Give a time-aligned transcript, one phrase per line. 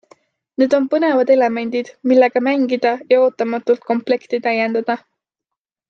[0.61, 4.99] Need on põnevad elemendid, millega mängida ja ootamatult komplekti täiendada.